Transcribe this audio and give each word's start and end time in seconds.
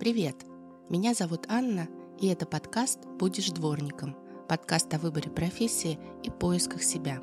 Привет! 0.00 0.46
Меня 0.88 1.12
зовут 1.12 1.44
Анна, 1.50 1.86
и 2.18 2.28
это 2.28 2.46
подкаст 2.46 3.00
«Будешь 3.18 3.50
дворником» 3.50 4.16
подкаст 4.48 4.94
о 4.94 4.98
выборе 4.98 5.30
профессии 5.30 5.98
и 6.22 6.30
поисках 6.30 6.82
себя. 6.82 7.20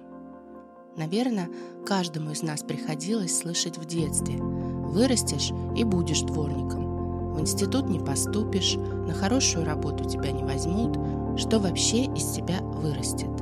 Наверное, 0.95 1.49
каждому 1.87 2.29
из 2.29 2.43
нас 2.43 2.61
приходилось 2.61 3.35
слышать 3.35 3.79
в 3.79 3.85
детстве 3.85 4.37
«Вырастешь 4.37 5.49
и 5.75 5.83
будешь 5.83 6.21
дворником». 6.21 7.33
В 7.33 7.41
институт 7.41 7.89
не 7.89 7.97
поступишь, 7.97 8.75
на 8.75 9.13
хорошую 9.15 9.65
работу 9.65 10.07
тебя 10.07 10.31
не 10.31 10.43
возьмут, 10.43 10.99
что 11.39 11.57
вообще 11.57 12.03
из 12.03 12.31
себя 12.31 12.61
вырастет. 12.61 13.35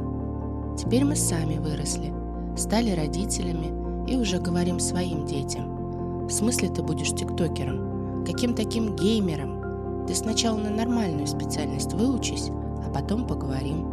Теперь 0.78 1.04
мы 1.04 1.18
сами 1.18 1.58
выросли, 1.58 2.14
стали 2.56 2.92
родителями 2.92 4.10
и 4.10 4.16
уже 4.16 4.40
говорим 4.40 4.80
своим 4.80 5.26
детям. 5.26 6.26
В 6.26 6.32
смысле 6.32 6.70
ты 6.70 6.82
будешь 6.82 7.12
тиктокером? 7.12 7.95
Каким 8.26 8.56
таким 8.56 8.96
геймером? 8.96 10.06
Ты 10.08 10.16
сначала 10.16 10.58
на 10.58 10.72
нормальную 10.72 11.28
специальность 11.28 11.94
выучись, 11.94 12.50
а 12.84 12.90
потом 12.92 13.28
поговорим. 13.28 13.86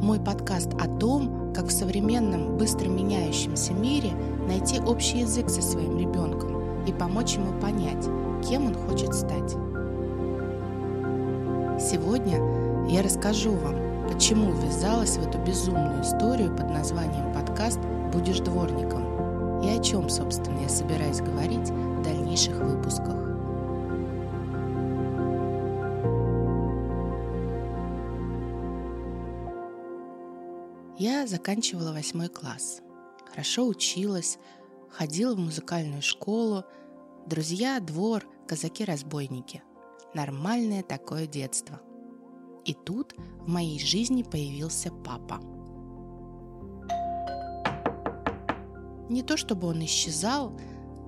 Мой 0.00 0.20
подкаст 0.20 0.72
о 0.74 0.86
том, 0.86 1.52
как 1.52 1.66
в 1.66 1.72
современном, 1.72 2.56
быстро 2.56 2.88
меняющемся 2.88 3.72
мире 3.72 4.12
найти 4.46 4.80
общий 4.80 5.18
язык 5.18 5.50
со 5.50 5.60
своим 5.60 5.98
ребенком 5.98 6.84
и 6.86 6.92
помочь 6.92 7.34
ему 7.34 7.58
понять, 7.60 8.06
кем 8.48 8.66
он 8.66 8.74
хочет 8.74 9.12
стать. 9.12 9.50
Сегодня 11.80 12.38
я 12.88 13.02
расскажу 13.02 13.50
вам, 13.50 13.74
почему 14.08 14.52
ввязалась 14.52 15.16
в 15.16 15.26
эту 15.26 15.38
безумную 15.38 16.02
историю 16.02 16.56
под 16.56 16.70
названием 16.70 17.32
подкаст 17.34 17.80
«Будешь 18.12 18.38
дворником» 18.38 18.99
и 19.62 19.68
о 19.68 19.82
чем, 19.82 20.08
собственно, 20.08 20.60
я 20.60 20.68
собираюсь 20.68 21.20
говорить 21.20 21.68
в 21.68 22.02
дальнейших 22.02 22.56
выпусках. 22.56 23.30
Я 30.98 31.26
заканчивала 31.26 31.92
восьмой 31.92 32.28
класс. 32.28 32.82
Хорошо 33.30 33.66
училась, 33.66 34.38
ходила 34.90 35.34
в 35.34 35.38
музыкальную 35.38 36.02
школу, 36.02 36.64
друзья, 37.26 37.80
двор, 37.80 38.26
казаки-разбойники. 38.46 39.62
Нормальное 40.14 40.82
такое 40.82 41.26
детство. 41.26 41.80
И 42.64 42.74
тут 42.74 43.14
в 43.40 43.48
моей 43.48 43.78
жизни 43.78 44.22
появился 44.22 44.90
папа. 44.90 45.40
Не 49.10 49.24
то 49.24 49.36
чтобы 49.36 49.66
он 49.66 49.84
исчезал, 49.84 50.56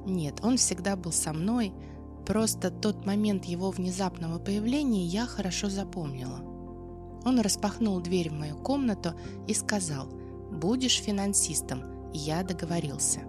нет, 0.04 0.40
он 0.42 0.56
всегда 0.56 0.96
был 0.96 1.12
со 1.12 1.32
мной, 1.32 1.72
просто 2.26 2.72
тот 2.72 3.06
момент 3.06 3.44
его 3.44 3.70
внезапного 3.70 4.40
появления 4.40 5.06
я 5.06 5.24
хорошо 5.24 5.68
запомнила. 5.70 6.40
Он 7.24 7.38
распахнул 7.38 8.00
дверь 8.00 8.30
в 8.30 8.32
мою 8.32 8.56
комнату 8.56 9.14
и 9.46 9.54
сказал 9.54 10.08
«Будешь 10.50 11.00
финансистом, 11.00 12.10
я 12.12 12.42
договорился». 12.42 13.20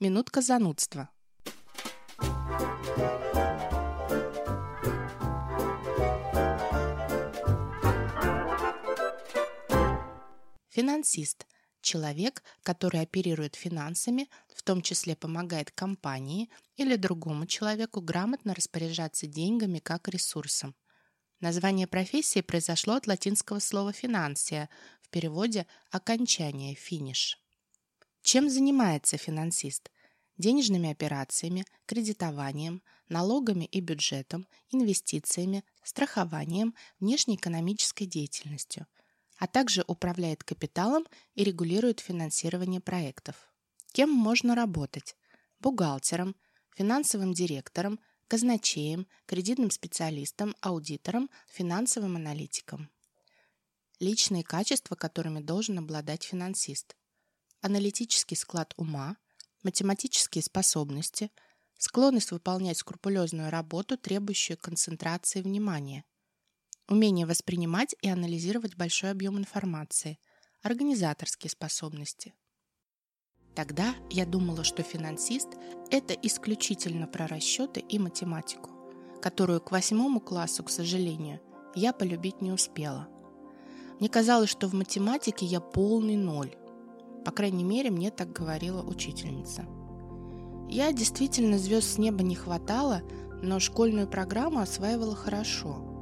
Минутка 0.00 0.42
занудства. 0.42 1.08
Финансист– 10.70 11.46
человек, 11.86 12.42
который 12.64 13.00
оперирует 13.00 13.54
финансами, 13.54 14.28
в 14.54 14.62
том 14.62 14.82
числе 14.82 15.14
помогает 15.14 15.70
компании 15.70 16.50
или 16.76 16.96
другому 16.96 17.46
человеку 17.46 18.00
грамотно 18.00 18.54
распоряжаться 18.54 19.26
деньгами 19.28 19.78
как 19.78 20.08
ресурсом. 20.08 20.74
Название 21.40 21.86
профессии 21.86 22.40
произошло 22.40 22.94
от 22.94 23.06
латинского 23.06 23.60
слова 23.60 23.92
«финансия», 23.92 24.68
в 25.00 25.08
переводе 25.10 25.66
«окончание», 25.92 26.74
«финиш». 26.74 27.38
Чем 28.22 28.50
занимается 28.50 29.16
финансист? 29.16 29.90
Денежными 30.38 30.90
операциями, 30.90 31.64
кредитованием, 31.86 32.82
налогами 33.08 33.66
и 33.66 33.80
бюджетом, 33.80 34.48
инвестициями, 34.70 35.62
страхованием, 35.84 36.74
внешнеэкономической 36.98 38.08
деятельностью, 38.08 38.86
а 39.38 39.46
также 39.46 39.84
управляет 39.86 40.44
капиталом 40.44 41.06
и 41.34 41.44
регулирует 41.44 42.00
финансирование 42.00 42.80
проектов. 42.80 43.36
Кем 43.92 44.10
можно 44.10 44.54
работать? 44.54 45.16
Бухгалтером, 45.60 46.36
финансовым 46.74 47.32
директором, 47.32 47.98
казначеем, 48.28 49.06
кредитным 49.26 49.70
специалистом, 49.70 50.54
аудитором, 50.60 51.30
финансовым 51.48 52.16
аналитиком. 52.16 52.90
Личные 53.98 54.44
качества, 54.44 54.94
которыми 54.94 55.40
должен 55.40 55.78
обладать 55.78 56.24
финансист. 56.24 56.96
Аналитический 57.62 58.36
склад 58.36 58.74
ума, 58.76 59.16
математические 59.62 60.42
способности, 60.42 61.30
склонность 61.78 62.30
выполнять 62.30 62.78
скрупулезную 62.78 63.50
работу, 63.50 63.96
требующую 63.96 64.58
концентрации 64.58 65.40
внимания, 65.40 66.04
умение 66.88 67.26
воспринимать 67.26 67.94
и 68.02 68.08
анализировать 68.08 68.76
большой 68.76 69.10
объем 69.10 69.38
информации, 69.38 70.18
организаторские 70.62 71.50
способности– 71.50 72.34
Тогда 73.56 73.94
я 74.10 74.26
думала, 74.26 74.64
что 74.64 74.82
финансист– 74.82 75.48
это 75.90 76.12
исключительно 76.12 77.06
про 77.06 77.26
расчеты 77.26 77.80
и 77.80 77.98
математику, 77.98 78.70
которую 79.22 79.62
к 79.62 79.70
восьмому 79.70 80.20
классу, 80.20 80.62
к 80.62 80.68
сожалению, 80.68 81.40
я 81.74 81.94
полюбить 81.94 82.42
не 82.42 82.52
успела. 82.52 83.08
Мне 83.98 84.10
казалось, 84.10 84.50
что 84.50 84.68
в 84.68 84.74
математике 84.74 85.46
я 85.46 85.60
полный 85.60 86.16
ноль. 86.16 86.54
По 87.24 87.30
крайней 87.30 87.64
мере, 87.64 87.90
мне 87.90 88.10
так 88.10 88.30
говорила 88.30 88.82
учительница. 88.82 89.64
Я 90.68 90.92
действительно 90.92 91.56
звезд 91.56 91.94
с 91.94 91.96
неба 91.96 92.22
не 92.22 92.34
хватало, 92.34 93.00
но 93.42 93.58
школьную 93.58 94.06
программу 94.06 94.58
осваивала 94.58 95.16
хорошо. 95.16 95.95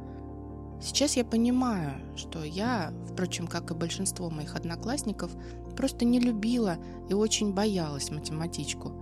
Сейчас 0.81 1.17
я 1.17 1.25
понимаю, 1.25 1.93
что 2.17 2.43
я, 2.43 2.93
впрочем, 3.11 3.47
как 3.47 3.71
и 3.71 3.75
большинство 3.75 4.29
моих 4.29 4.55
одноклассников, 4.55 5.31
Просто 5.77 6.05
не 6.05 6.21
любила 6.21 6.77
и 7.09 7.15
очень 7.15 7.53
боялась 7.53 8.11
математичку, 8.11 8.93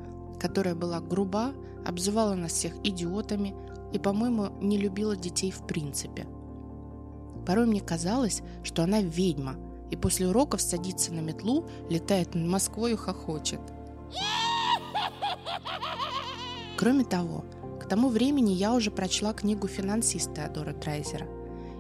которая 0.41 0.75
была 0.75 1.01
груба, 1.01 1.53
обзывала 1.87 2.35
нас 2.35 2.53
всех 2.53 2.75
идиотами 2.83 3.55
и, 3.93 3.99
по-моему, 3.99 4.51
не 4.61 4.79
любила 4.79 5.17
детей 5.17 5.51
в 5.51 5.67
принципе. 5.67 6.27
Порой 7.47 7.67
мне 7.67 7.81
казалось, 7.81 8.43
что 8.63 8.83
она 8.83 9.03
ведьма, 9.03 9.57
и 9.91 9.97
после 9.97 10.29
уроков 10.29 10.63
садится 10.63 11.13
на 11.13 11.21
метлу, 11.21 11.69
летает 11.91 12.35
над 12.35 12.47
Москвой 12.47 12.93
и 12.93 12.97
хохочет. 12.97 13.61
Кроме 16.79 17.05
того, 17.05 17.45
к 17.81 17.87
тому 17.87 18.09
времени 18.09 18.53
я 18.53 18.73
уже 18.73 18.91
прочла 18.91 19.35
книгу 19.35 19.69
«Финансисты» 19.69 20.41
Адора 20.41 20.73
Драйзера 20.73 21.27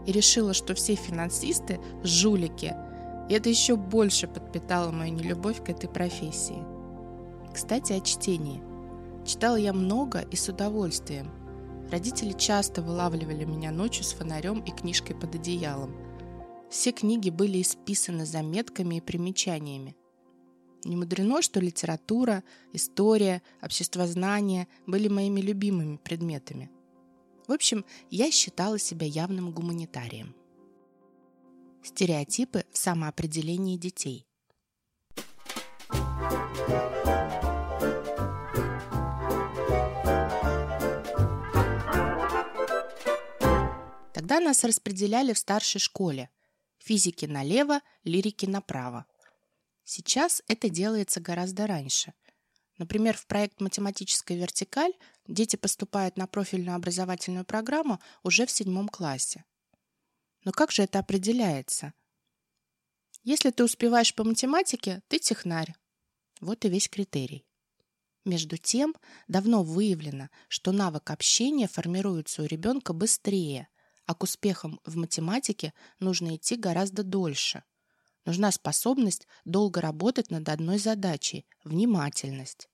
и 0.06 0.12
решила, 0.12 0.54
что 0.54 0.74
все 0.74 0.94
финансисты– 0.94 1.80
жулики– 2.02 2.74
и 3.28 3.34
это 3.34 3.48
еще 3.48 3.76
больше 3.76 4.26
подпитало 4.26 4.90
мою 4.90 5.14
нелюбовь 5.14 5.64
к 5.64 5.68
этой 5.68 5.88
профессии. 5.88 6.62
Кстати, 7.54 7.92
о 7.92 8.00
чтении. 8.00 8.62
Читала 9.24 9.56
я 9.56 9.72
много 9.72 10.20
и 10.20 10.36
с 10.36 10.48
удовольствием. 10.48 11.30
Родители 11.90 12.32
часто 12.32 12.82
вылавливали 12.82 13.44
меня 13.44 13.70
ночью 13.70 14.04
с 14.04 14.12
фонарем 14.12 14.60
и 14.60 14.70
книжкой 14.70 15.14
под 15.16 15.34
одеялом. 15.34 15.94
Все 16.70 16.92
книги 16.92 17.30
были 17.30 17.60
исписаны 17.60 18.24
заметками 18.24 18.96
и 18.96 19.00
примечаниями. 19.00 19.94
Не 20.84 20.96
мудрено, 20.96 21.42
что 21.42 21.60
литература, 21.60 22.42
история, 22.72 23.40
обществознание 23.62 24.66
были 24.86 25.08
моими 25.08 25.40
любимыми 25.40 25.96
предметами. 25.96 26.70
В 27.46 27.52
общем, 27.52 27.84
я 28.10 28.30
считала 28.30 28.78
себя 28.78 29.06
явным 29.06 29.52
гуманитарием. 29.52 30.34
Стереотипы 31.82 32.64
в 32.70 32.78
самоопределении 32.78 33.76
детей. 33.76 34.26
Тогда 44.14 44.38
нас 44.40 44.62
распределяли 44.62 45.32
в 45.32 45.38
старшей 45.38 45.80
школе. 45.80 46.30
Физики 46.78 47.26
налево, 47.26 47.80
лирики 48.04 48.46
направо. 48.46 49.04
Сейчас 49.84 50.42
это 50.46 50.68
делается 50.68 51.20
гораздо 51.20 51.66
раньше. 51.66 52.14
Например, 52.82 53.16
в 53.16 53.28
проект 53.28 53.60
«Математическая 53.60 54.36
вертикаль» 54.36 54.92
дети 55.28 55.54
поступают 55.54 56.16
на 56.16 56.26
профильную 56.26 56.74
образовательную 56.74 57.44
программу 57.44 58.00
уже 58.24 58.44
в 58.44 58.50
седьмом 58.50 58.88
классе. 58.88 59.44
Но 60.44 60.50
как 60.50 60.72
же 60.72 60.82
это 60.82 60.98
определяется? 60.98 61.94
Если 63.22 63.50
ты 63.50 63.62
успеваешь 63.62 64.16
по 64.16 64.24
математике, 64.24 65.00
ты 65.06 65.20
технарь. 65.20 65.72
Вот 66.40 66.64
и 66.64 66.68
весь 66.68 66.88
критерий. 66.88 67.46
Между 68.24 68.56
тем, 68.56 68.96
давно 69.28 69.62
выявлено, 69.62 70.28
что 70.48 70.72
навык 70.72 71.08
общения 71.12 71.68
формируется 71.68 72.42
у 72.42 72.46
ребенка 72.46 72.92
быстрее, 72.92 73.68
а 74.06 74.16
к 74.16 74.24
успехам 74.24 74.80
в 74.84 74.96
математике 74.96 75.72
нужно 76.00 76.34
идти 76.34 76.56
гораздо 76.56 77.04
дольше. 77.04 77.62
Нужна 78.24 78.50
способность 78.50 79.28
долго 79.44 79.80
работать 79.80 80.32
над 80.32 80.48
одной 80.48 80.78
задачей– 80.78 81.46
внимательность. 81.62 82.68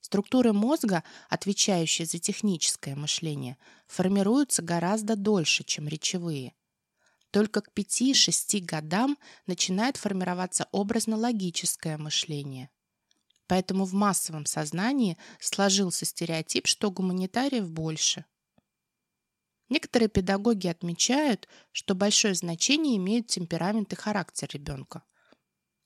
Структуры 0.00 0.52
мозга, 0.52 1.02
отвечающие 1.28 2.06
за 2.06 2.18
техническое 2.18 2.94
мышление, 2.94 3.58
формируются 3.86 4.62
гораздо 4.62 5.16
дольше, 5.16 5.64
чем 5.64 5.88
речевые. 5.88 6.54
Только 7.30 7.60
к 7.60 7.70
5-6 7.74 8.60
годам 8.60 9.18
начинает 9.46 9.96
формироваться 9.96 10.68
образно-логическое 10.72 11.98
мышление. 11.98 12.70
Поэтому 13.46 13.84
в 13.84 13.92
массовом 13.92 14.46
сознании 14.46 15.18
сложился 15.40 16.04
стереотип, 16.04 16.66
что 16.66 16.90
гуманитариев 16.90 17.70
больше. 17.70 18.24
Некоторые 19.68 20.08
педагоги 20.08 20.68
отмечают, 20.68 21.48
что 21.72 21.94
большое 21.94 22.34
значение 22.34 22.96
имеют 22.96 23.26
темперамент 23.26 23.92
и 23.92 23.96
характер 23.96 24.48
ребенка. 24.52 25.02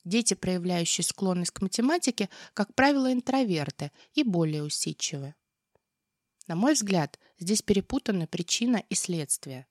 Дети, 0.04 0.34
проявляющие 0.34 1.04
склонность 1.04 1.52
к 1.52 1.60
математике, 1.62 2.28
как 2.54 2.74
правило, 2.74 3.12
интроверты 3.12 3.92
и 4.14 4.24
более 4.24 4.64
усидчивы. 4.64 5.34
На 6.48 6.56
мой 6.56 6.74
взгляд, 6.74 7.20
здесь 7.38 7.62
перепутаны 7.62 8.26
причина 8.26 8.82
и 8.88 8.94
следствие. 8.94 9.66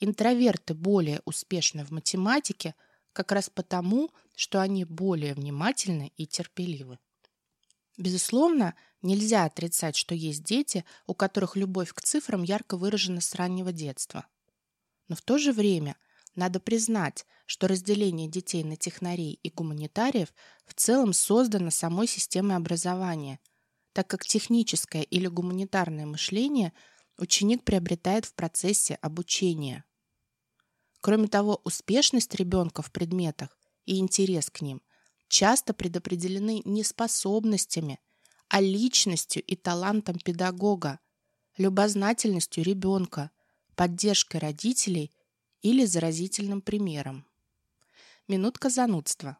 Интроверты 0.00 0.74
более 0.74 1.20
успешны 1.24 1.84
в 1.84 1.90
математике 1.90 2.74
как 3.12 3.32
раз 3.32 3.50
потому, 3.50 4.10
что 4.34 4.60
они 4.60 4.84
более 4.84 5.34
внимательны 5.34 6.12
и 6.16 6.26
терпеливы. 6.26 6.98
Безусловно, 7.98 8.74
нельзя 9.02 9.44
отрицать, 9.44 9.96
что 9.96 10.14
есть 10.14 10.44
дети, 10.44 10.84
у 11.06 11.14
которых 11.14 11.56
любовь 11.56 11.92
к 11.92 12.00
цифрам 12.00 12.42
ярко 12.42 12.76
выражена 12.76 13.20
с 13.20 13.34
раннего 13.34 13.72
детства. 13.72 14.26
Но 15.08 15.16
в 15.16 15.22
то 15.22 15.36
же 15.36 15.52
время 15.52 15.96
надо 16.38 16.60
признать, 16.60 17.26
что 17.46 17.66
разделение 17.66 18.28
детей 18.28 18.62
на 18.62 18.76
технарей 18.76 19.40
и 19.42 19.50
гуманитариев 19.50 20.32
в 20.66 20.74
целом 20.74 21.12
создано 21.12 21.70
самой 21.70 22.06
системой 22.06 22.56
образования, 22.56 23.40
так 23.92 24.06
как 24.06 24.24
техническое 24.24 25.02
или 25.02 25.26
гуманитарное 25.26 26.06
мышление 26.06 26.72
ученик 27.18 27.64
приобретает 27.64 28.24
в 28.24 28.34
процессе 28.34 28.94
обучения. 29.02 29.84
Кроме 31.00 31.26
того, 31.26 31.60
успешность 31.64 32.34
ребенка 32.36 32.82
в 32.82 32.92
предметах 32.92 33.58
и 33.84 33.98
интерес 33.98 34.48
к 34.48 34.60
ним 34.60 34.80
часто 35.26 35.74
предопределены 35.74 36.62
не 36.64 36.84
способностями, 36.84 37.98
а 38.48 38.60
личностью 38.60 39.42
и 39.42 39.56
талантом 39.56 40.18
педагога, 40.18 41.00
любознательностью 41.56 42.62
ребенка, 42.62 43.32
поддержкой 43.74 44.38
родителей 44.38 45.12
или 45.62 45.84
заразительным 45.84 46.60
примером. 46.60 47.26
Минутка 48.28 48.70
занудства. 48.70 49.38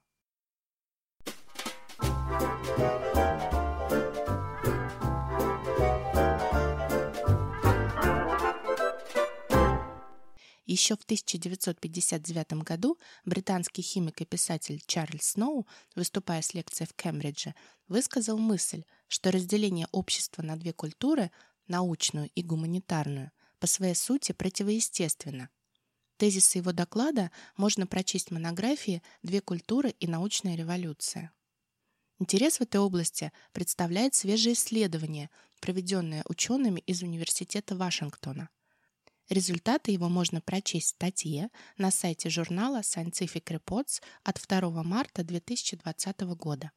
Еще 10.68 10.96
в 10.96 11.02
1959 11.04 12.52
году 12.62 12.98
британский 13.24 13.80
химик 13.80 14.20
и 14.20 14.26
писатель 14.26 14.82
Чарльз 14.86 15.30
Сноу, 15.30 15.66
выступая 15.94 16.42
с 16.42 16.52
лекцией 16.52 16.86
в 16.86 16.94
Кембридже, 16.94 17.54
высказал 17.88 18.36
мысль, 18.36 18.84
что 19.08 19.30
разделение 19.30 19.88
общества 19.92 20.42
на 20.42 20.56
две 20.56 20.74
культуры, 20.74 21.30
научную 21.68 22.30
и 22.34 22.42
гуманитарную, 22.42 23.30
по 23.58 23.66
своей 23.66 23.94
сути 23.94 24.32
противоестественно. 24.32 25.48
Тезисы 26.18 26.58
его 26.58 26.72
доклада 26.72 27.30
можно 27.56 27.86
прочесть 27.86 28.28
в 28.28 28.32
монографии 28.32 29.02
«Две 29.22 29.40
культуры 29.40 29.90
и 30.00 30.08
научная 30.08 30.56
революция». 30.56 31.32
Интерес 32.18 32.58
в 32.58 32.62
этой 32.62 32.80
области 32.80 33.32
представляет 33.52 34.16
свежее 34.16 34.54
исследование, 34.54 35.30
проведенное 35.60 36.24
учеными 36.28 36.80
из 36.80 37.02
Университета 37.02 37.76
Вашингтона. 37.76 38.48
Результаты 39.28 39.92
его 39.92 40.08
можно 40.08 40.40
прочесть 40.40 40.86
в 40.86 40.90
статье 40.90 41.50
на 41.76 41.92
сайте 41.92 42.30
журнала 42.30 42.80
Scientific 42.80 43.44
Reports 43.44 44.02
от 44.24 44.42
2 44.44 44.82
марта 44.82 45.22
2020 45.22 46.20
года. 46.34 46.72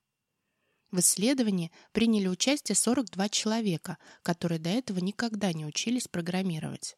В 0.91 0.99
исследовании 0.99 1.71
приняли 1.93 2.27
участие 2.27 2.75
42 2.75 3.29
человека, 3.29 3.97
которые 4.21 4.59
до 4.59 4.69
этого 4.69 4.99
никогда 4.99 5.51
не 5.51 5.65
учились 5.65 6.07
программировать. 6.07 6.95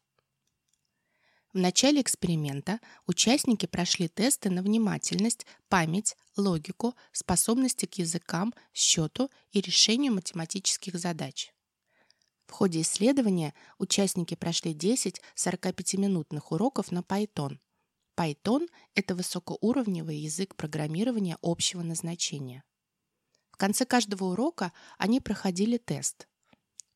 В 1.54 1.60
начале 1.60 2.02
эксперимента 2.02 2.80
участники 3.06 3.68
прошли 3.68 4.08
тесты 4.08 4.50
на 4.50 4.64
внимательность, 4.64 5.46
память, 5.70 6.18
логику, 6.36 6.96
способности 7.12 7.86
к 7.86 8.00
языкам, 8.00 8.56
счету 8.74 9.30
и 9.52 9.62
решению 9.62 10.16
математических 10.16 10.96
задач. 10.96 11.54
В 12.48 12.54
ходе 12.54 12.82
исследования 12.82 13.54
участники 13.78 14.34
прошли 14.34 14.74
10 14.74 15.22
45-минутных 15.36 16.52
уроков 16.52 16.92
на 16.92 17.00
Python. 17.00 17.60
Python– 18.18 18.68
это 18.96 19.14
высокоуровневый 19.14 20.18
язык 20.18 20.56
программирования 20.56 21.38
общего 21.44 21.84
назначения. 21.84 22.64
В 23.52 23.58
конце 23.58 23.86
каждого 23.86 24.26
урока 24.26 24.74
они 24.98 25.20
проходили 25.20 25.78
тест. 25.78 26.28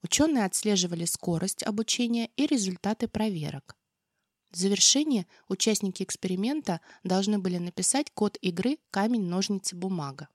Ученые 0.01 0.45
отслеживали 0.45 1.06
скорость 1.06 1.62
обучения 1.62 2.31
и 2.36 2.48
результаты 2.48 3.07
проверок. 3.07 3.77
В 4.51 4.57
завершение 4.57 5.27
участники 5.49 6.03
эксперимента 6.03 6.79
должны 7.03 7.38
были 7.38 7.57
написать 7.57 8.11
код 8.11 8.38
игры 8.41 8.77
«Камень-ножницы-бумага». 8.91 10.29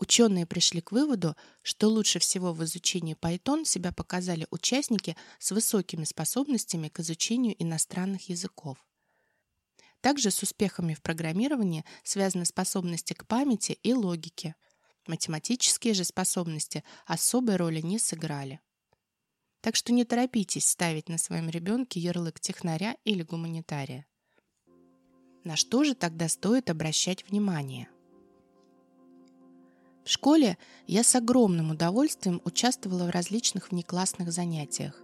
Ученые 0.00 0.46
пришли 0.46 0.80
к 0.80 0.92
выводу, 0.92 1.36
что 1.62 1.88
лучше 1.88 2.20
всего 2.20 2.54
в 2.54 2.64
изучении 2.64 3.14
Python 3.14 3.66
себя 3.66 3.92
показали 3.92 4.46
участники 4.50 5.14
с 5.38 5.50
высокими 5.50 6.04
способностями 6.04 6.88
к 6.88 7.00
изучению 7.00 7.54
иностранных 7.62 8.30
языков. 8.30 8.78
Также 10.00 10.30
с 10.30 10.42
успехами 10.42 10.94
в 10.94 11.02
программировании 11.02 11.84
связаны 12.02 12.46
способности 12.46 13.12
к 13.12 13.26
памяти 13.26 13.72
и 13.82 13.92
логике. 13.92 14.54
Математические 15.06 15.92
же 15.92 16.04
способности 16.04 16.82
особой 17.04 17.56
роли 17.56 17.82
не 17.82 17.98
сыграли. 17.98 18.60
Так 19.60 19.76
что 19.76 19.92
не 19.92 20.04
торопитесь 20.04 20.68
ставить 20.68 21.08
на 21.08 21.18
своем 21.18 21.50
ребенке 21.50 22.00
ярлык 22.00 22.40
технаря 22.40 22.96
или 23.04 23.22
гуманитария. 23.22 24.06
На 25.44 25.56
что 25.56 25.84
же 25.84 25.94
тогда 25.94 26.28
стоит 26.28 26.70
обращать 26.70 27.28
внимание? 27.28 27.88
В 30.04 30.10
школе 30.10 30.56
я 30.86 31.02
с 31.02 31.14
огромным 31.14 31.70
удовольствием 31.70 32.40
участвовала 32.44 33.04
в 33.04 33.10
различных 33.10 33.70
внеклассных 33.70 34.32
занятиях. 34.32 35.00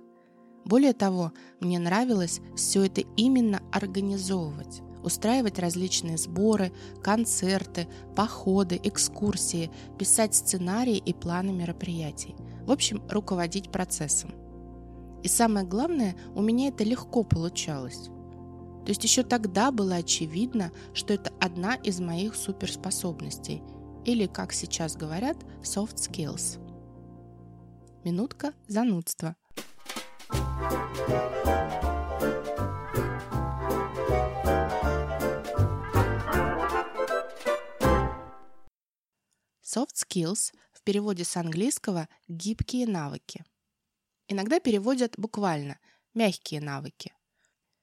Более 0.65 0.95
того, 0.95 1.33
мне 1.61 1.79
нравилось 1.79 2.41
все 2.57 2.85
это 2.87 3.03
именно 3.17 3.63
организовывать, 3.73 4.81
устраивать 5.05 5.59
различные 5.59 6.19
сборы, 6.19 6.73
концерты, 7.03 7.87
походы, 8.17 8.81
экскурсии, 8.83 9.71
писать 9.99 10.35
сценарии 10.35 10.97
и 10.97 11.13
планы 11.13 11.53
мероприятий. 11.53 12.35
В 12.67 12.73
общем, 12.73 13.03
руководить 13.09 13.71
процессом. 13.71 14.46
И 15.27 15.29
самое 15.29 15.67
главное, 15.67 16.15
у 16.37 16.41
меня 16.41 16.69
это 16.69 16.85
легко 16.85 17.25
получалось. 17.25 18.05
То 18.85 18.91
есть 18.91 19.03
еще 19.03 19.25
тогда 19.25 19.73
было 19.73 19.97
очевидно, 19.97 20.71
что 20.95 21.13
это 21.15 21.33
одна 21.41 21.75
из 21.75 21.99
моих 21.99 22.37
суперспособностей– 22.37 23.61
или, 24.07 24.27
как 24.27 24.53
сейчас 24.53 24.95
говорят, 24.95 25.37
soft 25.63 25.97
skills. 25.97 26.61
Минутка 28.05 28.53
занудства. 28.69 29.35
Soft 39.61 39.97
skills 39.97 40.53
в 40.73 40.83
переводе 40.85 41.25
с 41.25 41.37
английского 41.37 42.09
«гибкие 42.29 42.87
навыки». 42.87 43.45
Иногда 44.29 44.61
переводят 44.61 45.15
буквально 45.17 45.79
«мягкие 46.15 46.61
навыки». 46.61 47.13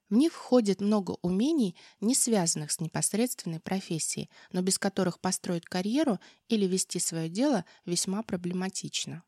В 0.09 0.15
них 0.15 0.33
входит 0.33 0.79
много 0.81 1.17
умений, 1.21 1.75
не 1.99 2.13
связанных 2.13 2.71
с 2.71 2.79
непосредственной 2.79 3.59
профессией, 3.59 4.29
но 4.51 4.61
без 4.61 4.77
которых 4.77 5.19
построить 5.19 5.65
карьеру 5.65 6.19
или 6.49 6.65
вести 6.67 6.99
свое 6.99 7.29
дело 7.29 7.65
весьма 7.85 8.21
проблематично. 8.21 9.23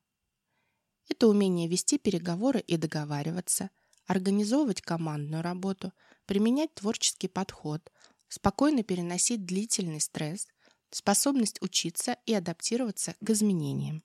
Это 1.09 1.27
умение 1.27 1.67
вести 1.67 1.97
переговоры 1.97 2.59
и 2.59 2.77
договариваться, 2.77 3.69
организовывать 4.05 4.81
командную 4.81 5.41
работу, 5.41 5.93
применять 6.25 6.73
творческий 6.75 7.27
подход, 7.27 7.91
спокойно 8.27 8.83
переносить 8.83 9.45
длительный 9.45 10.01
стресс, 10.01 10.47
способность 10.89 11.61
учиться 11.61 12.17
и 12.25 12.33
адаптироваться 12.33 13.15
к 13.25 13.29
изменениям. 13.29 14.03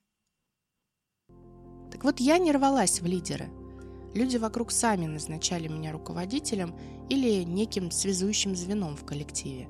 Так 1.90 2.04
вот, 2.04 2.20
я 2.20 2.38
не 2.38 2.52
рвалась 2.52 3.00
в 3.00 3.06
лидеры. 3.06 3.48
Люди 4.14 4.36
вокруг 4.36 4.72
сами 4.72 5.06
назначали 5.06 5.68
меня 5.68 5.92
руководителем 5.92 6.74
или 7.08 7.44
неким 7.44 7.90
связующим 7.90 8.56
звеном 8.56 8.96
в 8.96 9.04
коллективе. 9.04 9.68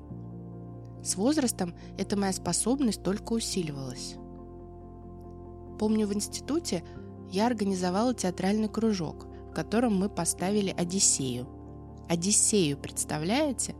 С 1.03 1.15
возрастом 1.15 1.73
эта 1.97 2.15
моя 2.15 2.33
способность 2.33 3.03
только 3.03 3.33
усиливалась. 3.33 4.15
Помню, 5.79 6.07
в 6.07 6.13
институте 6.13 6.83
я 7.31 7.47
организовала 7.47 8.13
театральный 8.13 8.69
кружок, 8.69 9.25
в 9.49 9.53
котором 9.53 9.97
мы 9.97 10.09
поставили 10.09 10.73
«Одиссею». 10.77 11.47
«Одиссею», 12.07 12.77
представляете? 12.77 13.75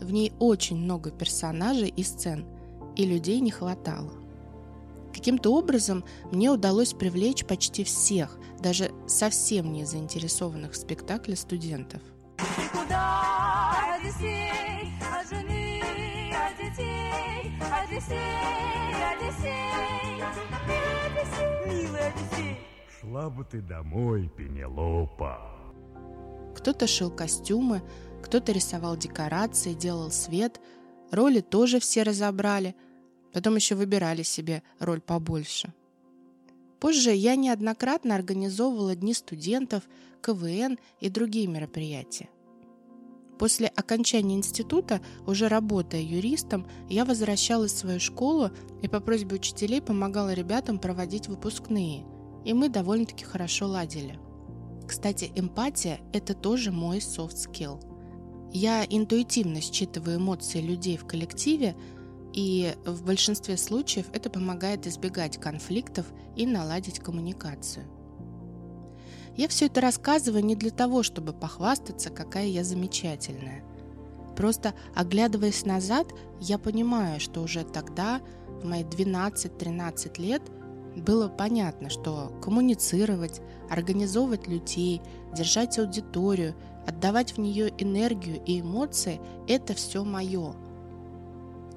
В 0.00 0.10
ней 0.10 0.32
очень 0.38 0.76
много 0.76 1.10
персонажей 1.10 1.88
и 1.88 2.02
сцен, 2.02 2.46
и 2.96 3.04
людей 3.04 3.40
не 3.40 3.50
хватало. 3.50 4.12
Каким-то 5.12 5.52
образом 5.54 6.04
мне 6.30 6.50
удалось 6.50 6.92
привлечь 6.92 7.44
почти 7.44 7.84
всех, 7.84 8.38
даже 8.60 8.90
совсем 9.06 9.72
не 9.72 9.84
заинтересованных 9.84 10.72
в 10.72 10.76
спектакле 10.76 11.36
студентов. 11.36 12.02
Одиссей, 13.98 14.92
от 15.12 15.28
жены, 15.28 15.82
от 16.32 16.56
детей, 16.56 17.52
Одиссей, 17.60 18.18
Одиссей, 19.10 20.22
Одиссей, 21.04 21.66
милый 21.66 22.08
Одиссей. 22.08 22.58
Шла 23.00 23.28
бы 23.28 23.44
ты 23.44 23.60
домой, 23.60 24.30
Пенелопа. 24.36 25.40
Кто-то 26.54 26.86
шил 26.86 27.10
костюмы, 27.10 27.82
кто-то 28.22 28.52
рисовал 28.52 28.96
декорации, 28.96 29.74
делал 29.74 30.10
свет. 30.10 30.60
Роли 31.10 31.40
тоже 31.40 31.80
все 31.80 32.02
разобрали. 32.02 32.76
Потом 33.32 33.56
еще 33.56 33.74
выбирали 33.74 34.22
себе 34.22 34.62
роль 34.78 35.00
побольше. 35.00 35.72
Позже 36.80 37.12
я 37.12 37.36
неоднократно 37.36 38.14
организовывала 38.14 38.94
Дни 38.94 39.14
студентов, 39.14 39.82
КВН 40.22 40.78
и 41.00 41.08
другие 41.08 41.46
мероприятия. 41.46 42.28
После 43.38 43.68
окончания 43.68 44.34
института, 44.34 45.00
уже 45.26 45.48
работая 45.48 46.00
юристом, 46.00 46.66
я 46.88 47.04
возвращалась 47.04 47.72
в 47.72 47.78
свою 47.78 48.00
школу 48.00 48.50
и 48.82 48.88
по 48.88 48.98
просьбе 49.00 49.36
учителей 49.36 49.80
помогала 49.80 50.34
ребятам 50.34 50.78
проводить 50.78 51.28
выпускные, 51.28 52.04
и 52.44 52.52
мы 52.52 52.68
довольно-таки 52.68 53.24
хорошо 53.24 53.68
ладили. 53.68 54.18
Кстати, 54.88 55.30
эмпатия– 55.36 56.00
это 56.12 56.34
тоже 56.34 56.72
мой 56.72 56.98
soft 56.98 57.36
skill. 57.36 57.80
Я 58.52 58.84
интуитивно 58.84 59.60
считываю 59.60 60.16
эмоции 60.16 60.60
людей 60.60 60.96
в 60.96 61.06
коллективе, 61.06 61.76
и 62.38 62.76
в 62.86 63.04
большинстве 63.04 63.56
случаев 63.56 64.06
это 64.12 64.30
помогает 64.30 64.86
избегать 64.86 65.38
конфликтов 65.38 66.06
и 66.36 66.46
наладить 66.46 67.00
коммуникацию. 67.00 67.84
Я 69.36 69.48
все 69.48 69.66
это 69.66 69.80
рассказываю 69.80 70.44
не 70.44 70.54
для 70.54 70.70
того, 70.70 71.02
чтобы 71.02 71.32
похвастаться, 71.32 72.10
какая 72.10 72.46
я 72.46 72.62
замечательная. 72.62 73.64
Просто 74.36 74.74
оглядываясь 74.94 75.66
назад, 75.66 76.06
я 76.38 76.58
понимаю, 76.58 77.18
что 77.18 77.42
уже 77.42 77.64
тогда, 77.64 78.20
в 78.62 78.64
мои 78.64 78.84
12-13 78.84 80.20
лет, 80.22 80.42
было 80.94 81.28
понятно, 81.28 81.90
что 81.90 82.38
коммуницировать, 82.40 83.40
организовывать 83.68 84.46
людей, 84.46 85.02
держать 85.34 85.76
аудиторию, 85.80 86.54
отдавать 86.86 87.32
в 87.32 87.38
нее 87.38 87.74
энергию 87.78 88.40
и 88.46 88.60
эмоции– 88.60 89.20
это 89.48 89.74
все 89.74 90.04
мое– 90.04 90.54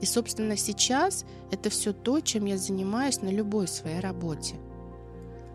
и, 0.02 0.06
собственно, 0.06 0.58
сейчас 0.58 1.26
это 1.52 1.70
все 1.70 1.94
то, 1.94 2.20
чем 2.20 2.46
я 2.46 2.58
занимаюсь 2.58 3.22
на 3.22 3.30
любой 3.30 3.68
своей 3.68 4.00
работе. 4.00 4.56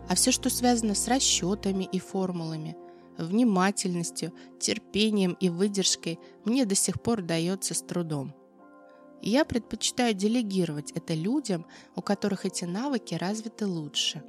А 0.07 0.15
все, 0.15 0.31
что 0.31 0.49
связано 0.49 0.95
с 0.95 1.07
расчетами 1.09 1.83
и 1.91 1.99
формулами, 1.99 2.77
внимательностью, 3.17 4.31
терпением 4.57 5.33
и 5.41 5.49
выдержкой, 5.49 6.19
мне 6.45 6.65
до 6.65 6.75
сих 6.75 7.01
пор 7.01 7.21
дается 7.21 7.73
с 7.73 7.81
трудом. 7.81 8.33
Я 9.21 9.43
предпочитаю 9.43 10.13
делегировать 10.13 10.91
это 10.91 11.13
людям, 11.13 11.65
у 11.95 12.01
которых 12.01 12.45
эти 12.45 12.63
навыки 12.63 13.15
развиты 13.15 13.65
лучше. 13.65 14.23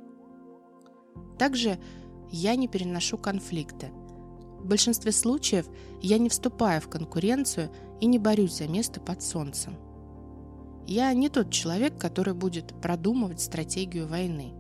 Также 1.39 1.79
я 2.33 2.57
не 2.57 2.67
переношу 2.67 3.19
конфликты. 3.19 3.91
В 4.59 4.67
большинстве 4.67 5.13
случаев 5.13 5.69
я 6.01 6.19
не 6.19 6.29
вступаю 6.29 6.81
в 6.81 6.89
конкуренцию 6.89 7.71
и 8.01 8.07
не 8.07 8.19
борюсь 8.19 8.57
за 8.57 8.67
место 8.67 9.01
под 9.01 9.23
солнцем. 9.23 9.77
Я 10.89 11.13
не 11.13 11.29
тот 11.29 11.51
человек, 11.51 11.99
который 11.99 12.33
будет 12.33 12.73
продумывать 12.81 13.43
стратегию 13.43 14.09
войны. 14.09 14.55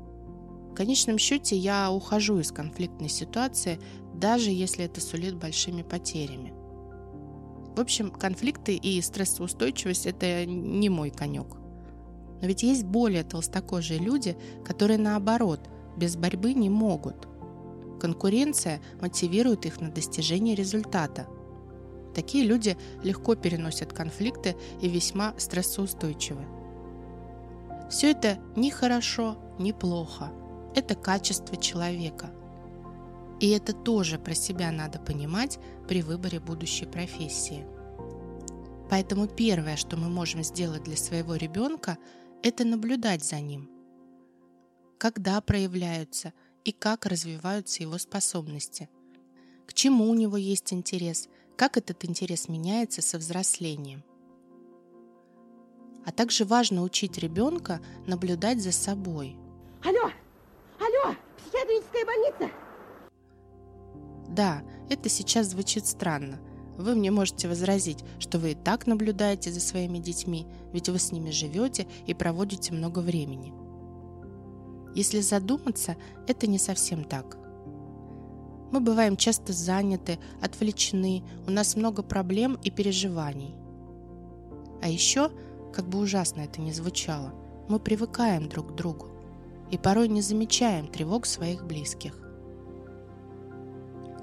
В 0.70 0.74
конечном 0.74 1.16
счете 1.16 1.56
я 1.56 1.90
ухожу 1.90 2.38
из 2.38 2.52
конфликтной 2.52 3.08
ситуации, 3.08 3.80
даже 4.12 4.50
если 4.50 4.84
это 4.84 5.00
сулит 5.00 5.36
большими 5.36 5.80
потерями. 5.80 6.52
В 7.74 7.80
общем, 7.80 8.10
конфликты 8.10 8.76
и 8.76 9.00
стрессоустойчивость– 9.00 10.04
это 10.04 10.44
не 10.44 10.90
мой 10.90 11.08
конек. 11.08 11.46
Но 12.42 12.46
ведь 12.46 12.62
есть 12.62 12.84
более 12.84 13.24
толстокожие 13.24 13.98
люди, 13.98 14.36
которые 14.66 14.98
наоборот, 14.98 15.60
без 15.96 16.16
борьбы 16.16 16.52
не 16.52 16.68
могут. 16.68 17.26
Конкуренция 18.02 18.82
мотивирует 19.00 19.64
их 19.64 19.80
на 19.80 19.90
достижение 19.90 20.54
результата– 20.54 21.26
Такие 22.18 22.44
люди 22.44 22.76
легко 23.04 23.36
переносят 23.36 23.92
конфликты 23.92 24.56
и 24.80 24.88
весьма 24.88 25.38
стрессоустойчивы. 25.38 26.44
Все 27.88 28.10
это 28.10 28.40
ни 28.56 28.70
хорошо, 28.70 29.38
ни 29.60 29.70
плохо. 29.70 30.32
Это 30.74 30.96
качество 30.96 31.56
человека. 31.56 32.32
И 33.38 33.50
это 33.50 33.72
тоже 33.72 34.18
про 34.18 34.34
себя 34.34 34.72
надо 34.72 34.98
понимать 34.98 35.60
при 35.86 36.02
выборе 36.02 36.40
будущей 36.40 36.86
профессии. 36.86 37.64
Поэтому 38.90 39.28
первое, 39.28 39.76
что 39.76 39.96
мы 39.96 40.08
можем 40.08 40.42
сделать 40.42 40.82
для 40.82 40.96
своего 40.96 41.36
ребенка, 41.36 41.98
это 42.42 42.64
наблюдать 42.64 43.24
за 43.24 43.38
ним. 43.38 43.70
Когда 44.98 45.40
проявляются 45.40 46.32
и 46.64 46.72
как 46.72 47.06
развиваются 47.06 47.84
его 47.84 47.96
способности. 47.96 48.88
К 49.68 49.72
чему 49.72 50.10
у 50.10 50.14
него 50.14 50.36
есть 50.36 50.72
интерес, 50.72 51.28
как 51.58 51.76
этот 51.76 52.04
интерес 52.04 52.48
меняется 52.48 53.02
со 53.02 53.18
взрослением. 53.18 54.04
А 56.06 56.12
также 56.12 56.44
важно 56.44 56.82
учить 56.82 57.18
ребенка 57.18 57.80
наблюдать 58.06 58.62
за 58.62 58.70
собой. 58.70 59.36
Алло! 59.84 60.12
Алло! 60.78 61.16
Психиатрическая 61.36 62.06
больница! 62.06 62.54
Да, 64.28 64.62
это 64.88 65.08
сейчас 65.08 65.48
звучит 65.48 65.84
странно. 65.86 66.38
Вы 66.78 66.94
мне 66.94 67.10
можете 67.10 67.48
возразить, 67.48 68.04
что 68.20 68.38
вы 68.38 68.52
и 68.52 68.54
так 68.54 68.86
наблюдаете 68.86 69.50
за 69.50 69.60
своими 69.60 69.98
детьми, 69.98 70.46
ведь 70.72 70.88
вы 70.88 71.00
с 71.00 71.10
ними 71.10 71.30
живете 71.30 71.88
и 72.06 72.14
проводите 72.14 72.72
много 72.72 73.00
времени. 73.00 73.52
Если 74.94 75.20
задуматься, 75.20 75.96
это 76.28 76.46
не 76.46 76.58
совсем 76.58 77.02
так– 77.02 77.36
мы 78.70 78.80
бываем 78.80 79.16
часто 79.16 79.52
заняты, 79.52 80.18
отвлечены, 80.40 81.22
у 81.46 81.50
нас 81.50 81.76
много 81.76 82.02
проблем 82.02 82.58
и 82.62 82.70
переживаний. 82.70 83.54
А 84.82 84.88
еще, 84.88 85.30
как 85.72 85.88
бы 85.88 85.98
ужасно 85.98 86.42
это 86.42 86.60
ни 86.60 86.70
звучало, 86.72 87.34
мы 87.68 87.78
привыкаем 87.78 88.48
друг 88.48 88.72
к 88.72 88.74
другу 88.74 89.08
и 89.70 89.78
порой 89.78 90.08
не 90.08 90.22
замечаем 90.22 90.88
тревог 90.88 91.26
своих 91.26 91.66
близких. 91.66 92.14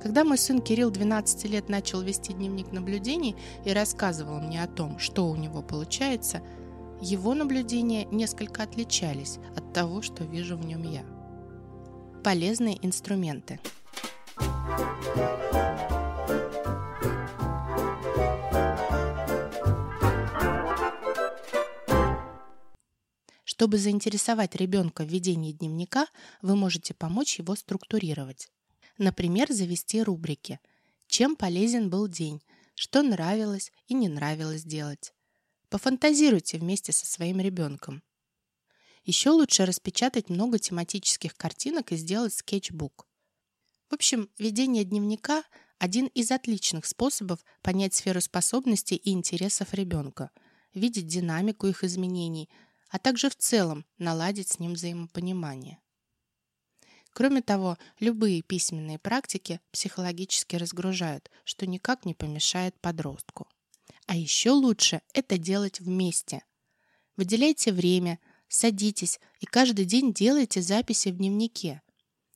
Когда 0.02 0.24
мой 0.24 0.38
сын 0.38 0.62
Кирилл 0.62 0.92
12 0.92 1.46
лет 1.46 1.68
начал 1.68 2.02
вести 2.02 2.34
дневник 2.34 2.72
наблюдений 2.72 3.36
и 3.64 3.74
рассказывал 3.74 4.40
мне 4.40 4.62
о 4.62 4.68
том, 4.68 5.00
что 5.00 5.28
у 5.28 5.36
него 5.36 5.64
получается, 5.64 6.42
его 7.02 7.34
наблюдения 7.34 8.06
несколько 8.06 8.64
отличались 8.64 9.40
от 9.56 9.74
того, 9.74 10.04
что 10.04 10.24
вижу 10.24 10.58
в 10.58 10.66
нем 10.66 10.84
я. 10.84 11.04
Полезные 12.24 12.78
инструменты– 12.86 13.60
чтобы 23.56 23.78
заинтересовать 23.78 24.54
ребенка 24.56 25.04
в 25.04 25.08
ведении 25.08 25.54
дневника, 25.54 26.08
вы 26.42 26.58
можете 26.58 26.94
помочь 26.94 27.40
его 27.40 27.56
структурировать. 27.56 28.50
Например, 28.98 29.50
завести 29.50 30.04
рубрики 30.04 30.60
«Чем 31.08 31.38
полезен 31.38 31.90
был 31.90 32.10
день?», 32.10 32.42
«Что 32.74 33.02
нравилось 33.02 33.72
и 33.88 33.94
не 33.94 34.10
нравилось 34.10 34.66
делать?». 34.66 35.14
Пофантазируйте 35.70 36.58
вместе 36.58 36.92
со 36.92 37.06
своим 37.06 37.40
ребенком. 37.40 38.04
Еще 39.06 39.30
лучше 39.30 39.66
распечатать 39.66 40.30
много 40.30 40.60
тематических 40.60 41.38
картинок 41.38 41.94
и 41.94 41.96
сделать 41.96 42.34
скетчбук. 42.34 43.08
В 43.90 43.94
общем, 43.94 44.30
ведение 44.38 44.84
дневника– 44.84 45.44
один 45.78 46.08
из 46.08 46.32
отличных 46.32 46.86
способов 46.86 47.44
понять 47.62 47.94
сферу 47.94 48.22
способностей 48.22 48.96
и 48.96 49.12
интересов 49.12 49.74
ребенка, 49.74 50.32
видеть 50.74 51.08
динамику 51.08 51.68
их 51.68 51.84
изменений, 51.84 52.50
а 52.90 52.98
также 52.98 53.30
в 53.30 53.36
целом 53.36 53.86
наладить 53.98 54.50
с 54.50 54.60
ним 54.60 54.74
взаимопонимание. 54.74 55.80
Кроме 57.12 57.42
того, 57.42 57.78
любые 58.00 58.42
письменные 58.42 59.00
практики 59.00 59.62
психологически 59.72 60.56
разгружают, 60.56 61.30
что 61.44 61.66
никак 61.66 62.06
не 62.06 62.14
помешает 62.14 62.80
подростку. 62.80 63.48
А 64.08 64.16
еще 64.16 64.52
лучше 64.52 65.02
это 65.14 65.38
делать 65.38 65.80
вместе. 65.80 66.44
Выделяйте 67.16 67.72
время, 67.72 68.20
садитесь 68.50 69.20
и 69.40 69.46
каждый 69.46 69.86
день 69.86 70.14
делайте 70.14 70.62
записи 70.62 71.10
в 71.10 71.18
дневнике. 71.18 71.82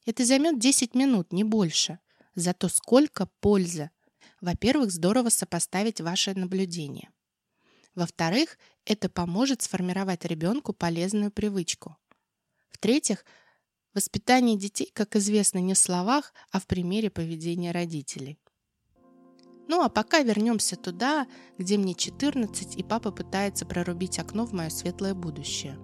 Это 0.09 0.25
займет 0.25 0.57
10 0.57 0.95
минут, 0.95 1.31
не 1.31 1.43
больше. 1.43 1.99
Зато 2.33 2.67
сколько 2.67 3.27
пользы. 3.41 3.91
Во-первых, 4.41 4.89
здорово 4.89 5.29
сопоставить 5.29 6.01
ваши 6.01 6.33
наблюдения. 6.33 7.11
Во-вторых, 7.93 8.57
это 8.85 9.07
поможет 9.07 9.61
сформировать 9.61 10.25
ребенку 10.25 10.73
полезную 10.73 11.29
привычку. 11.29 11.95
В-третьих, 12.71 13.23
воспитание 13.93 14.57
детей, 14.57 14.89
как 14.95 15.15
известно, 15.15 15.59
не 15.59 15.75
в 15.75 15.77
словах, 15.77 16.33
а 16.49 16.59
в 16.59 16.65
примере 16.65 17.11
поведения 17.11 17.71
родителей. 17.71 18.39
Ну 19.67 19.83
а 19.83 19.89
пока 19.89 20.23
вернемся 20.23 20.75
туда, 20.75 21.27
где 21.59 21.77
мне 21.77 21.93
14, 21.93 22.77
и 22.77 22.81
папа 22.81 23.11
пытается 23.11 23.67
прорубить 23.67 24.17
окно 24.17 24.47
в 24.47 24.53
мое 24.53 24.69
светлое 24.69 25.13
будущее. 25.13 25.77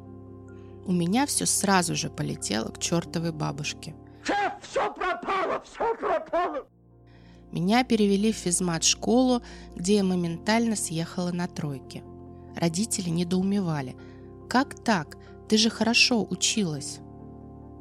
У 0.87 0.91
меня 0.91 1.27
все 1.27 1.45
сразу 1.45 1.95
же 1.95 2.09
полетело 2.09 2.69
к 2.69 2.79
чертовой 2.79 3.31
бабушке. 3.31 3.95
Шеф, 4.25 4.53
все 4.61 4.91
пропало, 4.91 5.61
все 5.63 5.95
пропало! 5.95 6.67
Меня 7.51 7.83
перевели 7.83 8.33
в 8.33 8.35
физмат-школу, 8.35 9.43
где 9.75 9.97
я 9.97 10.03
моментально 10.03 10.75
съехала 10.75 11.31
на 11.31 11.47
тройке. 11.47 12.03
Родители 12.55 13.09
недоумевали. 13.09 13.95
«Как 14.49 14.83
так? 14.83 15.17
Ты 15.47 15.57
же 15.57 15.69
хорошо 15.69 16.25
училась!» 16.27 16.99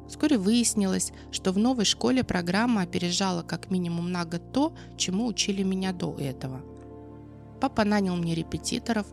Вскоре 0.07 0.37
выяснилось, 0.37 1.11
что 1.31 1.51
в 1.51 1.57
новой 1.57 1.85
школе 1.85 2.23
программа 2.23 2.83
опережала 2.83 3.41
как 3.41 3.71
минимум 3.71 4.11
на 4.11 4.23
год 4.23 4.51
то, 4.53 4.75
чему 4.97 5.25
учили 5.25 5.63
меня 5.63 5.93
до 5.93 6.13
этого. 6.13 6.61
Папа 7.59 7.85
нанял 7.85 8.15
мне 8.15 8.35
репетиторов, 8.35 9.07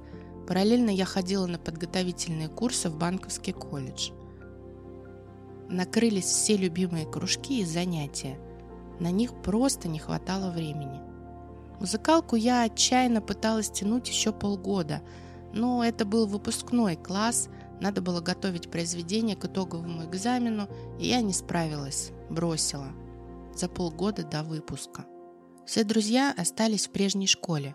параллельно 0.46 0.90
я 0.90 1.06
ходила 1.06 1.46
на 1.46 1.58
подготовительные 1.58 2.48
курсы 2.48 2.90
в 2.90 2.98
банковский 2.98 3.52
колледж. 3.52 4.10
Накрылись 5.72 6.26
все 6.26 6.56
любимые 6.56 7.04
кружки 7.04 7.62
и 7.62 7.64
занятия. 7.64 8.38
На 9.00 9.10
них 9.10 9.34
просто 9.42 9.88
не 9.88 9.98
хватало 9.98 10.52
времени. 10.52 11.00
Музыкалку 11.80 12.36
я 12.36 12.62
отчаянно 12.62 13.20
пыталась 13.20 13.70
тянуть 13.70 14.08
еще 14.08 14.30
полгода, 14.32 15.02
но 15.52 15.82
это 15.84 16.04
был 16.04 16.26
выпускной 16.26 16.94
класс– 16.94 17.48
надо 17.82 18.00
было 18.00 18.20
готовить 18.20 18.70
произведение 18.70 19.34
к 19.34 19.44
итоговому 19.44 20.04
экзамену, 20.04 20.68
и 21.00 21.08
я 21.08 21.20
не 21.20 21.32
справилась, 21.32 22.12
бросила. 22.30 22.92
За 23.56 23.68
полгода 23.68 24.22
до 24.22 24.44
выпуска. 24.44 25.04
Все 25.66 25.82
друзья 25.82 26.32
остались 26.36 26.86
в 26.86 26.92
прежней 26.92 27.26
школе. 27.26 27.74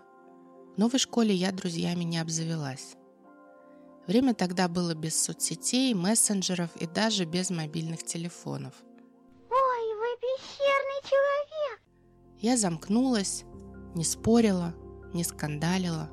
В 0.74 0.78
новой 0.78 0.98
школе 0.98 1.34
я 1.34 1.52
друзьями 1.52 2.04
не 2.04 2.16
обзавелась. 2.16 2.96
Время 4.08 4.32
тогда 4.32 4.68
было 4.68 4.94
без 4.94 5.22
соцсетей, 5.22 5.92
мессенджеров 5.92 6.74
и 6.76 6.86
даже 6.86 7.26
без 7.26 7.50
мобильных 7.50 8.02
телефонов. 8.02 8.72
Ой, 9.50 9.94
вы 9.98 10.16
пещерный 10.18 11.02
человек! 11.02 11.82
Я 12.40 12.56
замкнулась, 12.56 13.44
не 13.94 14.04
спорила, 14.04 14.74
не 15.12 15.24
скандалила. 15.24 16.08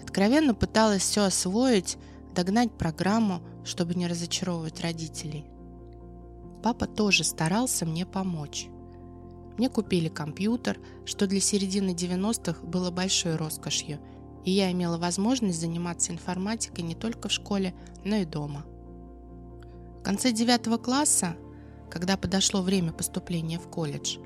Откровенно 0.00 0.54
пыталась 0.54 1.02
все 1.02 1.24
освоить, 1.24 1.98
догнать 2.36 2.70
программу, 2.78 3.42
чтобы 3.64 3.96
не 3.96 4.06
разочаровывать 4.06 4.80
родителей. 4.80 5.46
Папа 6.62 6.86
тоже 6.86 7.24
старался 7.24 7.84
мне 7.84 8.06
помочь. 8.06 8.68
Мне 9.58 9.68
купили 9.70 10.08
компьютер, 10.08 10.78
что 11.04 11.26
для 11.26 11.40
середины 11.40 11.90
90-х 11.90 12.64
было 12.64 12.92
большой 12.92 13.34
роскошью, 13.34 13.98
и 14.44 14.50
я 14.50 14.70
имела 14.72 14.98
возможность 14.98 15.60
заниматься 15.60 16.12
информатикой 16.12 16.84
не 16.84 16.94
только 16.94 17.28
в 17.28 17.32
школе, 17.32 17.74
но 18.04 18.16
и 18.16 18.24
дома. 18.24 18.64
В 19.98 20.02
конце 20.02 20.32
9 20.32 20.82
класса, 20.82 21.36
когда 21.90 22.16
подошло 22.16 22.62
время 22.62 22.92
поступления 22.92 23.58
в 23.58 23.68
колледж, 23.68 24.18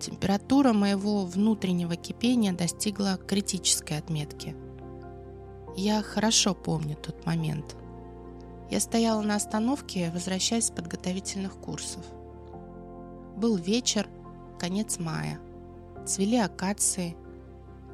температура 0.00 0.72
моего 0.72 1.24
внутреннего 1.24 1.96
кипения 1.96 2.52
достигла 2.52 3.16
критической 3.16 3.98
отметки– 3.98 4.54
я 5.76 6.02
хорошо 6.02 6.54
помню 6.54 6.94
тот 6.94 7.26
момент. 7.26 7.74
Я 8.70 8.78
стояла 8.78 9.22
на 9.22 9.34
остановке, 9.34 10.10
возвращаясь 10.12 10.66
с 10.66 10.70
подготовительных 10.70 11.56
курсов. 11.56 12.04
Был 13.36 13.56
вечер, 13.56 14.08
конец 14.58 15.00
мая. 15.00 15.40
Цвели 16.06 16.36
акации. 16.36 17.16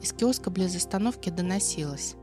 Из 0.02 0.12
киоска 0.12 0.50
близ 0.50 0.74
остановки 0.76 1.30
доносилось. 1.30 2.16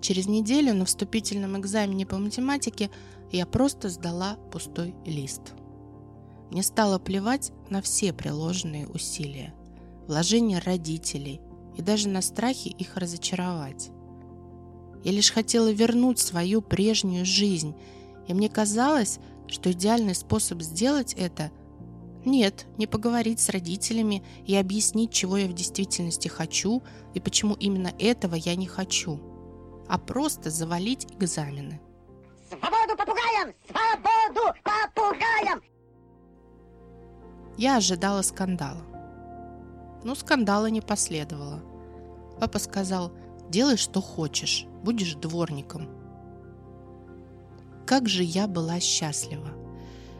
Через 0.00 0.26
неделю 0.26 0.74
на 0.74 0.84
вступительном 0.84 1.58
экзамене 1.58 2.04
по 2.04 2.18
математике 2.18 2.90
я 3.30 3.46
просто 3.46 3.88
сдала 3.88 4.34
пустой 4.50 4.94
лист. 5.06 5.54
Мне 6.50 6.62
стало 6.62 6.98
плевать 6.98 7.50
на 7.70 7.80
все 7.80 8.12
приложенные 8.12 8.86
усилия, 8.88 9.54
вложения 10.08 10.60
родителей 10.60 11.40
и 11.76 11.82
даже 11.82 12.08
на 12.08 12.22
страхи 12.22 12.68
их 12.68 12.96
разочаровать. 12.96 13.90
Я 15.04 15.12
лишь 15.12 15.32
хотела 15.32 15.70
вернуть 15.72 16.18
свою 16.18 16.62
прежнюю 16.62 17.24
жизнь, 17.24 17.74
и 18.28 18.34
мне 18.34 18.48
казалось, 18.48 19.18
что 19.48 19.72
идеальный 19.72 20.14
способ 20.14 20.62
сделать 20.62 21.14
это– 21.14 21.50
нет, 22.24 22.66
не 22.78 22.86
поговорить 22.86 23.40
с 23.40 23.48
родителями 23.48 24.22
и 24.46 24.54
объяснить, 24.54 25.10
чего 25.10 25.38
я 25.38 25.48
в 25.48 25.54
действительности 25.54 26.28
хочу 26.28 26.84
и 27.14 27.20
почему 27.20 27.54
именно 27.54 27.92
этого 27.98 28.36
я 28.36 28.54
не 28.54 28.68
хочу– 28.68 29.20
а 29.92 29.98
просто 29.98 30.48
завалить 30.48 31.06
экзамены. 31.20 31.78
Свободу 32.48 32.96
попугаям! 32.96 33.54
Свободу 33.66 34.58
попугаям! 34.62 35.62
Я 37.58 37.76
ожидала 37.76 38.22
скандала. 38.22 38.80
Но 40.04 40.14
скандала 40.14 40.66
не 40.66 40.80
последовало. 40.80 41.62
Папа 42.40 42.58
сказал, 42.58 43.12
делай 43.48 43.76
что 43.76 44.00
хочешь, 44.00 44.66
будешь 44.82 45.14
дворником. 45.14 45.88
Как 47.86 48.08
же 48.08 48.22
я 48.22 48.46
была 48.46 48.80
счастлива. 48.80 49.50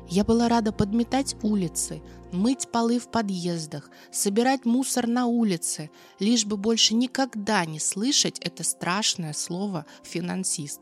Я 0.09 0.25
была 0.25 0.49
рада 0.49 0.73
подметать 0.73 1.37
улицы, 1.43 2.03
мыть 2.33 2.71
полы 2.71 2.99
в 2.99 3.09
подъездах, 3.09 3.91
собирать 4.11 4.65
мусор 4.65 5.07
на 5.07 5.27
улице, 5.27 5.91
лишь 6.19 6.45
бы 6.45 6.57
больше 6.57 6.95
никогда 6.95 7.65
не 7.65 7.81
слышать 7.81 8.39
это 8.41 8.63
страшное 8.65 9.33
слово 9.33 9.87
«финансист». 10.03 10.81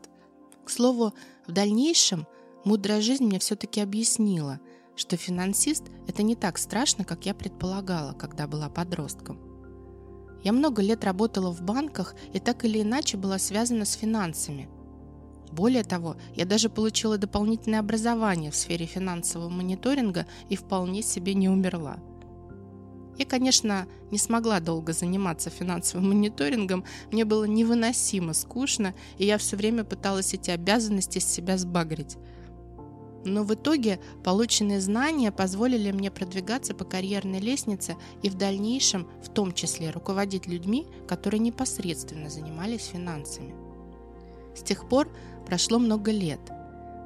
К 0.65 0.69
слову, 0.69 1.13
в 1.47 1.51
дальнейшем 1.51 2.27
мудрая 2.65 3.01
жизнь 3.01 3.25
мне 3.25 3.39
все-таки 3.39 3.79
объяснила, 3.79 4.59
что 5.01 5.17
финансист– 5.17 5.83
это 6.07 6.23
не 6.23 6.35
так 6.35 6.57
страшно, 6.57 7.03
как 7.03 7.25
я 7.25 7.33
предполагала, 7.33 8.13
когда 8.13 8.47
была 8.47 8.69
подростком. 8.69 9.39
Я 10.43 10.53
много 10.53 10.81
лет 10.81 11.03
работала 11.03 11.51
в 11.51 11.61
банках 11.61 12.15
и 12.33 12.39
так 12.39 12.63
или 12.63 12.81
иначе 12.81 13.17
была 13.17 13.37
связана 13.37 13.85
с 13.85 13.93
финансами– 13.93 14.69
более 15.51 15.83
того, 15.83 16.15
я 16.33 16.45
даже 16.45 16.69
получила 16.69 17.17
дополнительное 17.17 17.81
образование 17.81 18.51
в 18.51 18.55
сфере 18.55 18.85
финансового 18.85 19.49
мониторинга 19.49 20.25
и 20.49 20.55
вполне 20.55 21.01
себе 21.01 21.33
не 21.33 21.49
умерла. 21.49 21.97
Я, 23.17 23.25
конечно, 23.25 23.85
не 24.09 24.17
смогла 24.17 24.61
долго 24.61 24.93
заниматься 24.93 25.49
финансовым 25.49 26.09
мониторингом, 26.09 26.85
мне 27.11 27.25
было 27.25 27.43
невыносимо 27.43 28.33
скучно, 28.33 28.95
и 29.17 29.25
я 29.25 29.37
все 29.37 29.57
время 29.57 29.83
пыталась 29.83 30.33
эти 30.33 30.49
обязанности 30.49 31.19
с 31.19 31.27
себя 31.27 31.57
сбагрить. 31.57 32.17
Но 33.23 33.43
в 33.43 33.53
итоге 33.53 33.99
полученные 34.23 34.81
знания 34.81 35.31
позволили 35.31 35.91
мне 35.91 36.09
продвигаться 36.09 36.73
по 36.73 36.85
карьерной 36.85 37.39
лестнице 37.39 37.95
и 38.23 38.29
в 38.29 38.35
дальнейшем, 38.35 39.07
в 39.23 39.29
том 39.29 39.53
числе, 39.53 39.91
руководить 39.91 40.47
людьми, 40.47 40.87
которые 41.07 41.39
непосредственно 41.39 42.29
занимались 42.29 42.85
финансами. 42.85 43.53
С 44.55 44.63
тех 44.63 44.89
пор 44.89 45.09
прошло 45.45 45.77
много 45.77 46.11
лет. 46.11 46.39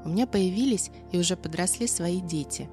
У 0.05 0.09
меня 0.09 0.25
появились 0.27 0.91
и 1.11 1.17
уже 1.17 1.35
подросли 1.35 1.87
свои 1.87 2.21
дети. 2.21 2.69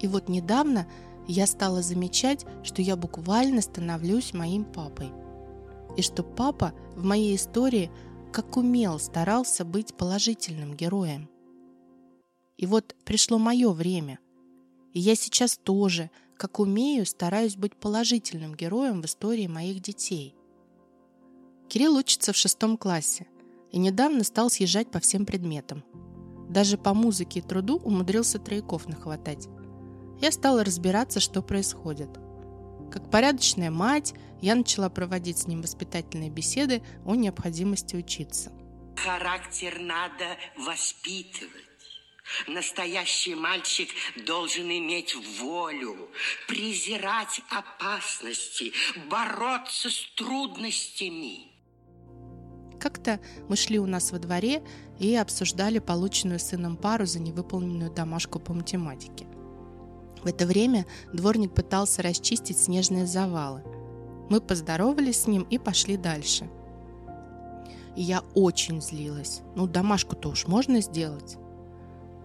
И 0.00 0.08
вот 0.08 0.28
недавно 0.28 0.86
я 1.28 1.46
стала 1.46 1.82
замечать, 1.82 2.46
что 2.62 2.82
я 2.82 2.96
буквально 2.96 3.60
становлюсь 3.60 4.32
моим 4.32 4.64
папой. 4.64 5.12
И 5.96 6.02
что 6.02 6.22
папа 6.22 6.72
в 6.96 7.04
моей 7.04 7.36
истории 7.36 7.90
как 8.32 8.56
умел 8.56 8.98
старался 8.98 9.64
быть 9.64 9.94
положительным 9.94 10.74
героем. 10.74 11.28
И 12.62 12.66
вот 12.66 12.94
пришло 13.04 13.38
мое 13.38 13.72
время. 13.72 14.20
И 14.92 15.00
я 15.00 15.16
сейчас 15.16 15.58
тоже, 15.58 16.12
как 16.36 16.60
умею, 16.60 17.04
стараюсь 17.04 17.56
быть 17.56 17.74
положительным 17.74 18.54
героем 18.54 19.02
в 19.02 19.06
истории 19.06 19.48
моих 19.48 19.80
детей. 19.80 20.36
Кирилл 21.68 21.96
учится 21.96 22.32
в 22.32 22.36
шестом 22.36 22.76
классе 22.76 23.26
и 23.72 23.80
недавно 23.80 24.22
стал 24.22 24.48
съезжать 24.48 24.92
по 24.92 25.00
всем 25.00 25.26
предметам. 25.26 25.82
Даже 26.50 26.78
по 26.78 26.94
музыке 26.94 27.40
и 27.40 27.42
труду 27.42 27.78
умудрился 27.78 28.38
трояков 28.38 28.86
нахватать. 28.86 29.48
Я 30.20 30.30
стала 30.30 30.62
разбираться, 30.62 31.18
что 31.18 31.42
происходит. 31.42 32.10
Как 32.92 33.10
порядочная 33.10 33.72
мать, 33.72 34.14
я 34.40 34.54
начала 34.54 34.88
проводить 34.88 35.38
с 35.38 35.48
ним 35.48 35.62
воспитательные 35.62 36.30
беседы 36.30 36.80
о 37.04 37.16
необходимости 37.16 37.96
учиться. 37.96 38.52
Характер 38.94 39.80
надо 39.80 40.36
воспитывать. 40.56 41.71
Настоящий 42.46 43.34
мальчик 43.34 43.88
должен 44.26 44.70
иметь 44.70 45.14
волю, 45.40 46.08
презирать 46.48 47.40
опасности, 47.50 48.72
бороться 49.08 49.90
с 49.90 50.02
трудностями. 50.16 51.52
Как-то 52.80 53.20
мы 53.48 53.56
шли 53.56 53.78
у 53.78 53.86
нас 53.86 54.10
во 54.10 54.18
дворе 54.18 54.62
и 54.98 55.14
обсуждали 55.14 55.78
полученную 55.78 56.40
сыном 56.40 56.76
пару 56.76 57.06
за 57.06 57.20
невыполненную 57.20 57.92
домашку 57.92 58.40
по 58.40 58.52
математике. 58.52 59.26
В 60.22 60.26
это 60.26 60.46
время 60.46 60.86
дворник 61.12 61.54
пытался 61.54 62.02
расчистить 62.02 62.58
снежные 62.58 63.06
завалы. 63.06 63.62
Мы 64.30 64.40
поздоровались 64.40 65.22
с 65.22 65.26
ним 65.26 65.42
и 65.42 65.58
пошли 65.58 65.96
дальше. 65.96 66.50
И 67.96 68.02
я 68.02 68.22
очень 68.34 68.80
злилась. 68.80 69.42
Ну, 69.54 69.66
домашку-то 69.66 70.30
уж 70.30 70.46
можно 70.46 70.80
сделать. 70.80 71.36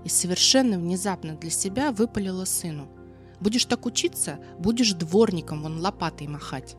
И 0.07 0.09
совершенно 0.09 0.79
внезапно 0.79 1.35
для 1.35 1.49
себя 1.49 1.91
выпалила 1.91 2.45
сыну. 2.45 2.87
Будешь 3.41 3.65
так 3.65 3.85
учиться, 3.85 4.39
будешь 4.57 4.93
дворником 4.93 5.63
вон 5.63 5.81
лопатой 5.81 6.27
махать. 6.27 6.77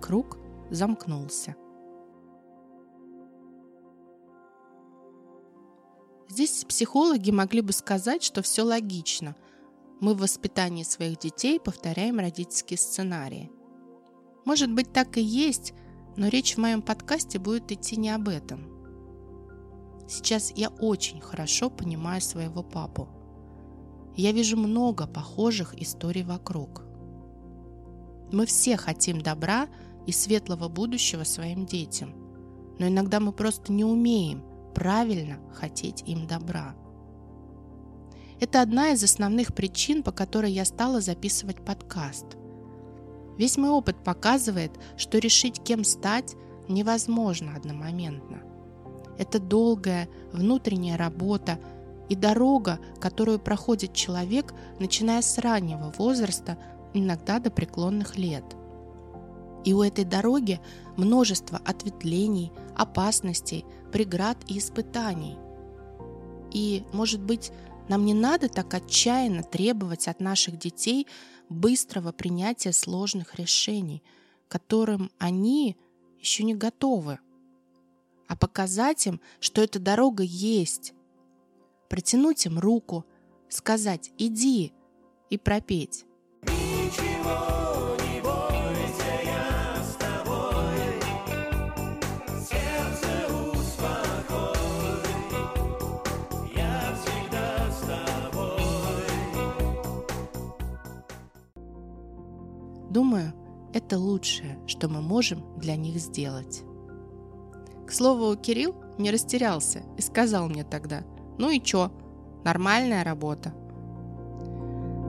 Круг 0.00 0.38
замкнулся. 0.70 1.56
Здесь 6.28 6.64
психологи 6.64 7.32
могли 7.32 7.60
бы 7.60 7.72
сказать, 7.72 8.22
что 8.22 8.40
все 8.42 8.62
логично. 8.62 9.34
Мы 9.98 10.14
в 10.14 10.18
воспитании 10.18 10.84
своих 10.84 11.18
детей 11.18 11.58
повторяем 11.58 12.20
родительские 12.20 12.78
сценарии. 12.78 13.50
Может 14.44 14.72
быть, 14.72 14.92
так 14.92 15.16
и 15.16 15.22
есть, 15.22 15.74
но 16.16 16.28
речь 16.28 16.54
в 16.54 16.58
моем 16.58 16.82
подкасте 16.82 17.40
будет 17.40 17.72
идти 17.72 17.96
не 17.96 18.10
об 18.10 18.28
этом. 18.28 18.77
Сейчас 20.08 20.52
я 20.56 20.70
очень 20.70 21.20
хорошо 21.20 21.68
понимаю 21.68 22.22
своего 22.22 22.62
папу. 22.62 23.08
Я 24.16 24.32
вижу 24.32 24.56
много 24.56 25.06
похожих 25.06 25.74
историй 25.80 26.22
вокруг. 26.22 26.82
Мы 28.32 28.46
все 28.46 28.78
хотим 28.78 29.20
добра 29.20 29.68
и 30.06 30.12
светлого 30.12 30.68
будущего 30.68 31.24
своим 31.24 31.66
детям, 31.66 32.14
но 32.78 32.88
иногда 32.88 33.20
мы 33.20 33.32
просто 33.32 33.70
не 33.70 33.84
умеем 33.84 34.42
правильно 34.74 35.38
хотеть 35.52 36.02
им 36.06 36.26
добра. 36.26 36.74
Это 38.40 38.62
одна 38.62 38.90
из 38.92 39.04
основных 39.04 39.54
причин, 39.54 40.02
по 40.02 40.12
которой 40.12 40.52
я 40.52 40.64
стала 40.64 41.00
записывать 41.00 41.64
подкаст. 41.64 42.26
Весь 43.36 43.58
мой 43.58 43.70
опыт 43.70 44.02
показывает, 44.02 44.72
что 44.96 45.18
решить, 45.18 45.62
кем 45.62 45.84
стать, 45.84 46.34
невозможно 46.68 47.56
одномоментно. 47.56 48.42
Это 49.18 49.40
долгая 49.40 50.08
внутренняя 50.32 50.96
работа 50.96 51.58
и 52.08 52.14
дорога, 52.14 52.78
которую 53.00 53.38
проходит 53.38 53.92
человек, 53.92 54.54
начиная 54.78 55.20
с 55.20 55.38
раннего 55.38 55.92
возраста, 55.98 56.56
иногда 56.94 57.38
до 57.38 57.50
преклонных 57.50 58.16
лет. 58.16 58.44
И 59.64 59.74
у 59.74 59.82
этой 59.82 60.04
дороги 60.04 60.60
множество 60.96 61.60
ответвлений, 61.64 62.52
опасностей, 62.76 63.66
преград 63.92 64.38
и 64.46 64.58
испытаний. 64.58 65.36
И, 66.52 66.84
может 66.92 67.20
быть, 67.20 67.50
нам 67.88 68.04
не 68.04 68.14
надо 68.14 68.48
так 68.48 68.72
отчаянно 68.72 69.42
требовать 69.42 70.08
от 70.08 70.20
наших 70.20 70.58
детей 70.58 71.06
быстрого 71.48 72.12
принятия 72.12 72.72
сложных 72.72 73.34
решений, 73.34 74.02
которым 74.46 75.10
они 75.18 75.76
еще 76.20 76.44
не 76.44 76.54
готовы, 76.54 77.18
а 78.28 78.36
показать 78.36 79.06
им, 79.06 79.20
что 79.40 79.62
эта 79.62 79.78
дорога 79.78 80.22
есть, 80.22 80.94
протянуть 81.88 82.46
им 82.46 82.58
руку, 82.58 83.04
сказать 83.48 84.12
«иди» 84.18 84.72
и 85.30 85.38
пропеть. 85.38 86.04
Думаю, 102.90 103.32
это 103.74 103.98
лучшее, 103.98 104.58
что 104.66 104.88
мы 104.88 105.00
можем 105.00 105.58
для 105.58 105.76
них 105.76 105.98
сделать. 105.98 106.64
Слову, 107.98 108.36
Кирилл 108.36 108.76
не 108.96 109.10
растерялся 109.10 109.80
и 109.96 110.02
сказал 110.02 110.48
мне 110.48 110.62
тогда, 110.62 111.00
ну 111.36 111.50
и 111.50 111.60
чё, 111.60 111.90
нормальная 112.44 113.02
работа. 113.02 113.52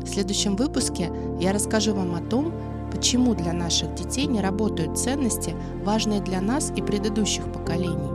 В 0.02 0.08
следующем 0.08 0.56
выпуске 0.56 1.12
я 1.40 1.54
расскажу 1.54 1.94
вам 1.94 2.16
о 2.16 2.20
том, 2.20 2.52
почему 2.92 3.36
для 3.36 3.54
наших 3.54 3.94
детей 3.94 4.26
не 4.26 4.42
работают 4.42 4.98
ценности, 4.98 5.56
важные 5.84 6.20
для 6.20 6.42
нас 6.42 6.74
и 6.76 6.82
предыдущих 6.82 7.54
поколений. 7.54 8.10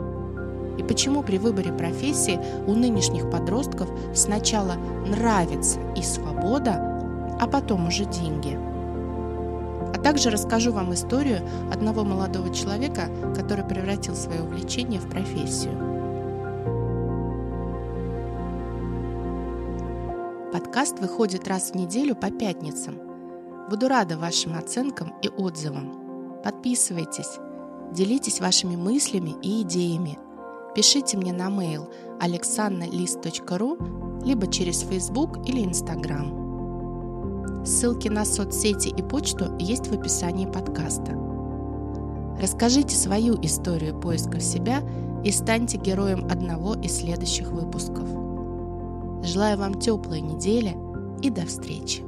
И 0.77 0.83
почему 0.83 1.23
при 1.23 1.37
выборе 1.37 1.71
профессии 1.71 2.37
у 2.67 2.73
нынешних 2.73 3.31
подростков 3.31 3.89
сначала 4.13 4.73
нравится 5.07 5.79
и 5.95 6.01
свобода, 6.01 7.37
а 7.39 7.47
потом 7.47 7.87
уже 7.87 8.03
деньги– 8.03 8.59
также 10.05 10.29
расскажу 10.29 10.71
вам 10.71 10.93
историю 10.93 11.41
одного 11.73 12.03
молодого 12.03 12.53
человека, 12.53 13.09
который 13.35 13.65
превратил 13.65 14.15
свое 14.15 14.43
увлечение 14.43 14.99
в 14.99 15.09
профессию. 15.09 15.73
Подкаст 20.53 20.99
выходит 20.99 21.47
раз 21.47 21.71
в 21.71 21.75
неделю 21.75 22.15
по 22.15 22.29
пятницам. 22.29 22.99
Буду 23.71 23.87
рада 23.87 24.15
вашим 24.15 24.55
оценкам 24.55 25.11
и 25.23 25.27
отзывам. 25.27 26.39
Подписывайтесь, 26.43 27.39
делитесь 27.91 28.39
вашими 28.39 28.75
мыслями 28.75 29.33
и 29.41 29.63
идеями. 29.63 30.19
Пишите 30.75 31.17
мне 31.17 31.33
на 31.33 31.47
mail 31.47 31.91
alexannalist.ru 32.19 34.23
либо 34.23 34.51
через 34.51 34.83
Facebook 34.83 35.39
или 35.47 35.61
Instagram. 35.61 36.44
Ссылки 37.65 38.09
на 38.09 38.25
соцсети 38.25 38.89
и 38.89 39.01
почту 39.01 39.57
есть 39.57 39.87
в 39.87 39.93
описании 39.93 40.45
подкаста. 40.45 41.17
Расскажите 42.39 42.95
свою 42.95 43.41
историю 43.41 43.99
поиска 43.99 44.39
себя 44.39 44.83
и 45.23 45.31
станьте 45.31 45.77
героем 45.77 46.25
одного 46.29 46.75
из 46.75 46.97
следующих 46.97 47.51
выпусков. 47.51 48.07
Желаю 49.23 49.57
вам 49.57 49.79
теплой 49.79 50.21
недели 50.21 50.77
и 51.23 51.31
до 51.31 51.47
встречи! 51.47 52.03